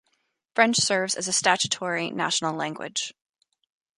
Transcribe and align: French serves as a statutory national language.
French 0.55 0.77
serves 0.77 1.13
as 1.13 1.27
a 1.27 1.31
statutory 1.31 2.09
national 2.09 2.55
language. 2.55 3.13